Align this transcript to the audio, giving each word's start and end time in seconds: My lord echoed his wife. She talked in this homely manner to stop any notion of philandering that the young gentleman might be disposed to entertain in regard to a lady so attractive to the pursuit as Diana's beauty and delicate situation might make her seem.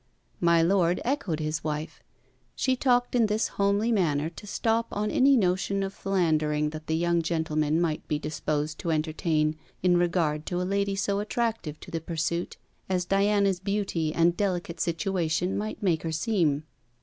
My 0.39 0.63
lord 0.63 0.99
echoed 1.05 1.39
his 1.39 1.63
wife. 1.63 2.01
She 2.55 2.75
talked 2.75 3.13
in 3.13 3.27
this 3.27 3.49
homely 3.49 3.91
manner 3.91 4.31
to 4.31 4.47
stop 4.47 4.87
any 4.95 5.37
notion 5.37 5.83
of 5.83 5.93
philandering 5.93 6.71
that 6.71 6.87
the 6.87 6.95
young 6.95 7.21
gentleman 7.21 7.79
might 7.79 8.07
be 8.07 8.17
disposed 8.17 8.79
to 8.79 8.89
entertain 8.89 9.57
in 9.83 9.97
regard 9.97 10.47
to 10.47 10.59
a 10.59 10.63
lady 10.63 10.95
so 10.95 11.19
attractive 11.19 11.79
to 11.81 11.91
the 11.91 12.01
pursuit 12.01 12.57
as 12.89 13.05
Diana's 13.05 13.59
beauty 13.59 14.11
and 14.11 14.35
delicate 14.35 14.79
situation 14.79 15.55
might 15.55 15.83
make 15.83 16.01
her 16.01 16.11
seem. 16.11 16.63